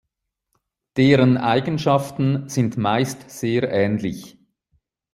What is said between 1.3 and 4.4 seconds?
Eigenschaften sind meist sehr ähnlich.